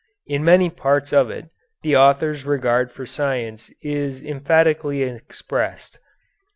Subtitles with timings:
[0.25, 1.51] In many parts of it
[1.83, 5.99] the authors' regard for science is emphatically expressed.